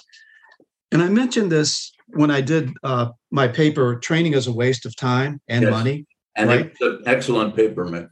[0.91, 4.95] And I mentioned this when I did uh, my paper, "Training is a Waste of
[4.95, 5.71] Time and Yes.
[5.71, 6.65] Money." And Right.
[6.67, 8.09] it's an excellent paper, Mick.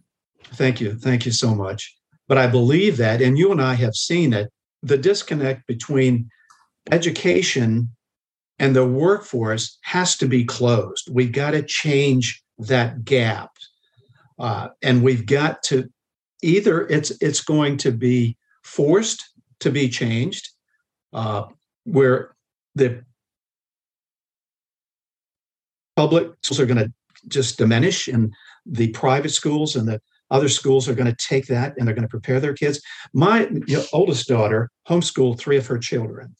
[0.54, 1.96] Thank you, thank you so much.
[2.28, 4.52] But I believe that, and you and I have seen it,
[4.84, 6.30] the disconnect between
[6.92, 7.90] education
[8.60, 11.10] and the workforce has to be closed.
[11.12, 13.50] We've got to change that gap,
[14.40, 15.90] uh, and we've got to
[16.44, 19.24] either it's it's going to be forced
[19.60, 20.48] to be changed,
[21.14, 21.46] uh,
[21.86, 22.36] where
[22.76, 23.04] the
[26.02, 26.92] public schools are going to
[27.28, 28.34] just diminish, and
[28.66, 32.10] the private schools and the other schools are going to take that and they're going
[32.10, 32.82] to prepare their kids.
[33.14, 33.48] My
[33.94, 36.36] oldest daughter homeschooled three of her children.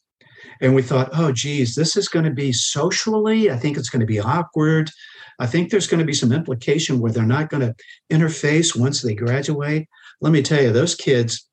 [0.60, 4.00] And we thought, oh, geez, this is going to be socially, I think it's going
[4.00, 4.90] to be awkward.
[5.38, 7.74] I think there's going to be some implication where they're not going to
[8.10, 9.86] interface once they graduate.
[10.20, 11.48] Let me tell you, those kids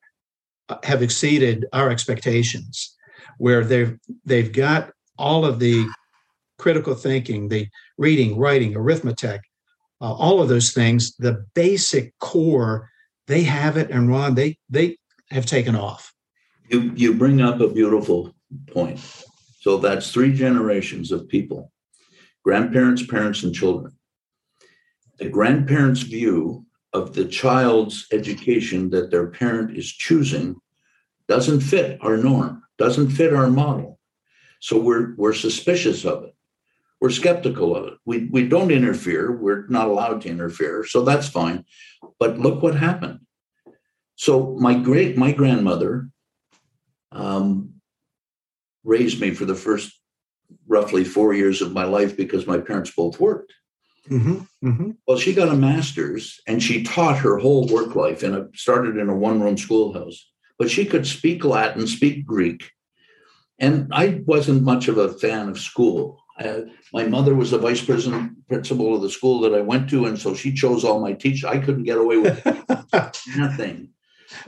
[0.69, 2.95] uh, have exceeded our expectations,
[3.37, 5.87] where they've they've got all of the
[6.59, 9.41] critical thinking, the reading, writing, arithmetic,
[10.01, 12.89] uh, all of those things, the basic core,
[13.27, 13.89] they have it.
[13.89, 14.97] And Ron, they they
[15.31, 16.13] have taken off.
[16.69, 18.35] You you bring up a beautiful
[18.71, 18.99] point.
[19.61, 21.71] So that's three generations of people:
[22.43, 23.93] grandparents, parents, and children.
[25.17, 30.55] The grandparents' view of the child's education that their parent is choosing
[31.27, 33.99] doesn't fit our norm, doesn't fit our model.
[34.59, 36.35] So we're we're suspicious of it.
[37.01, 37.93] We're skeptical of it.
[38.05, 39.31] We we don't interfere.
[39.31, 40.85] We're not allowed to interfere.
[40.85, 41.65] So that's fine.
[42.19, 43.21] But look what happened.
[44.15, 46.09] So my great my grandmother
[47.11, 47.75] um,
[48.83, 49.93] raised me for the first
[50.67, 53.53] roughly four years of my life because my parents both worked.
[54.09, 54.95] Mhm, mhm.
[55.07, 58.97] Well, she got a master's and she taught her whole work life and it started
[58.97, 60.29] in a one room schoolhouse.
[60.57, 62.71] But she could speak Latin, speak Greek.
[63.59, 66.23] And I wasn't much of a fan of school.
[66.39, 66.61] Uh,
[66.93, 70.05] my mother was the vice president principal of the school that I went to.
[70.05, 71.45] And so she chose all my teachers.
[71.45, 72.45] I couldn't get away with
[73.35, 73.89] nothing.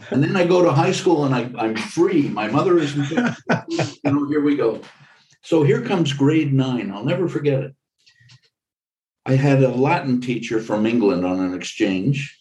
[0.09, 2.29] And then I go to high school and I, I'm free.
[2.29, 4.81] My mother isn't you know, here we go.
[5.41, 6.91] So here comes grade nine.
[6.91, 7.75] I'll never forget it.
[9.25, 12.37] I had a Latin teacher from England on an exchange.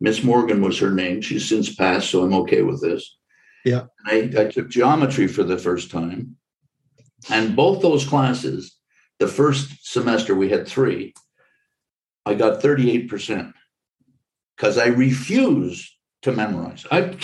[0.00, 1.20] Miss Morgan was her name.
[1.20, 3.16] She's since passed, so I'm okay with this.
[3.64, 3.86] Yeah.
[4.04, 6.36] I, I took geometry for the first time.
[7.30, 8.76] And both those classes,
[9.18, 11.14] the first semester we had three,
[12.24, 13.52] I got 38%
[14.56, 16.86] because I refuse to memorize.
[16.90, 17.16] I,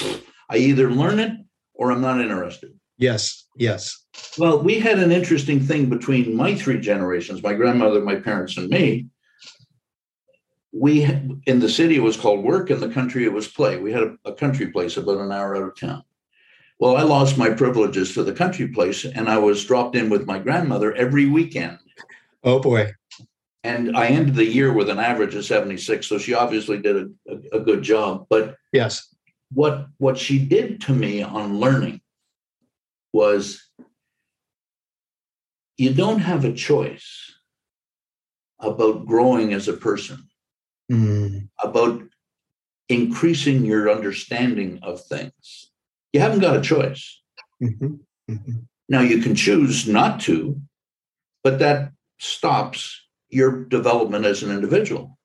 [0.49, 1.33] I either learn it
[1.75, 2.73] or I'm not interested.
[2.99, 4.05] Yes, yes.
[4.39, 8.69] Well, we had an interesting thing between my three generations, my grandmother, my parents, and
[8.69, 9.07] me.
[10.75, 13.77] We in the city it was called work, in the country it was play.
[13.77, 16.03] We had a, a country place about an hour out of town.
[16.79, 20.27] Well, I lost my privileges to the country place, and I was dropped in with
[20.27, 21.79] my grandmother every weekend.
[22.43, 22.93] Oh boy.
[23.65, 26.07] And I ended the year with an average of 76.
[26.07, 26.97] So she obviously did
[27.29, 28.27] a, a, good job.
[28.29, 29.15] But Yes.
[29.53, 32.01] what what she did to me on learning
[33.13, 33.63] was
[35.77, 37.33] you don't have a choice
[38.59, 40.29] about growing as a person
[40.93, 42.03] Mm, about
[42.89, 45.72] increasing your understanding of things
[46.13, 47.21] you haven't got a choice
[47.63, 48.01] mhm,
[48.31, 48.67] mhm.
[48.89, 50.61] now you can choose not to
[51.43, 55.19] but that stops your development as an individual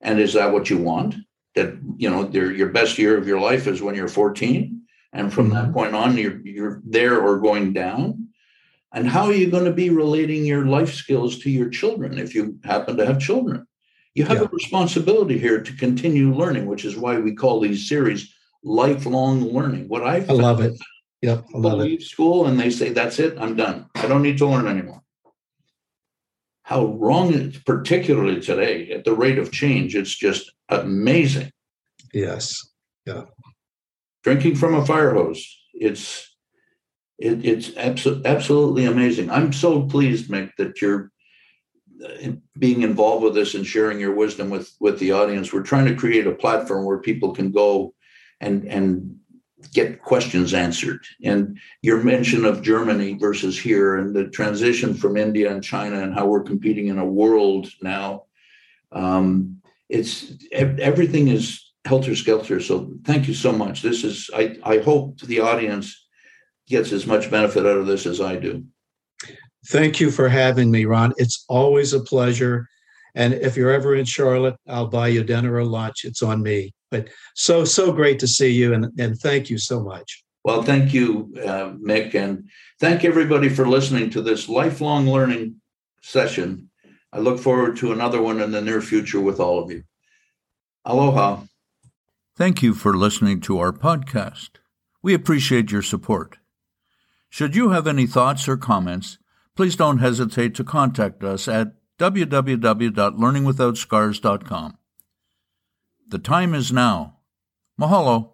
[0.00, 1.14] and is that what you want
[1.54, 4.82] that you know your, your best year of your life is when you're 14
[5.12, 5.72] and from that Mhm.
[5.72, 8.28] point on you're you're there or going down
[8.92, 12.34] and how are you going to be relating your life skills to your children if
[12.34, 13.66] you happen to have children
[14.14, 14.44] you have Yeah.
[14.44, 18.33] a responsibility here to continue learning which is why we call these series
[18.64, 20.72] lifelong learning what i I love it.
[21.22, 21.84] Yep, I love it.
[21.84, 23.86] leave school and they say, that's it, I'm done.
[23.94, 25.02] I don't need to learn anymore.
[26.64, 31.50] How wrong it is, particularly today, at the rate of change, it's just amazing.
[32.12, 32.54] Yes.
[33.06, 33.24] Yeah.
[34.22, 36.34] Drinking from a fire hose, it's
[37.18, 39.30] it, it's abso- absolutely amazing.
[39.30, 41.10] I'm so pleased, Mick, that you're
[42.04, 45.52] uh, being involved with this and sharing your wisdom with with the audience.
[45.52, 47.93] We're trying to create a platform where people can go
[48.44, 49.14] and and
[49.72, 51.04] get questions answered.
[51.22, 56.14] And your mention of Germany versus here and the transition from India and China and
[56.14, 58.24] how we're competing in a world now.
[58.92, 62.60] Um, it's everything is helter skelter.
[62.60, 63.82] So thank you so much.
[63.82, 66.06] This is I, I hope the audience
[66.68, 68.64] gets as much benefit out of this as I do.
[69.68, 71.14] Thank you for having me, Ron.
[71.16, 72.68] It's always a pleasure.
[73.14, 76.04] And if you're ever in Charlotte, I'll buy you dinner or lunch.
[76.04, 76.74] It's on me.
[76.94, 78.72] But so, so great to see you.
[78.72, 80.22] And, and thank you so much.
[80.44, 85.56] Well, thank you, uh, Mick, and thank everybody for listening to this lifelong learning
[86.02, 86.70] session.
[87.12, 89.82] I look forward to another one in the near future with all of you.
[90.84, 91.40] Aloha.
[92.36, 94.50] Thank you for listening to our podcast.
[95.02, 96.38] We appreciate your support.
[97.28, 99.18] Should you have any thoughts or comments,
[99.56, 104.78] please don't hesitate to contact us at www.learningwithoutscars.com.
[106.14, 107.16] The time is now.
[107.76, 108.33] Mahalo.